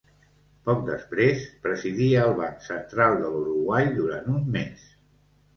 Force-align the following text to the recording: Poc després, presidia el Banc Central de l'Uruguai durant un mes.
Poc 0.69 0.79
després, 0.87 1.43
presidia 1.67 2.23
el 2.29 2.33
Banc 2.39 2.65
Central 2.71 3.21
de 3.21 3.29
l'Uruguai 3.35 3.93
durant 4.01 4.33
un 4.41 4.49
mes. 4.57 4.91